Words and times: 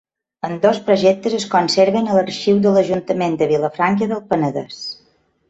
Ambdós 0.47 0.77
projectes 0.87 1.35
es 1.39 1.45
conserven 1.51 2.07
a 2.07 2.15
l'arxiu 2.15 2.63
de 2.65 2.73
l'Ajuntament 2.79 3.37
de 3.43 3.51
Vilafranca 3.53 4.11
del 4.15 4.27
Penedès. 4.33 4.83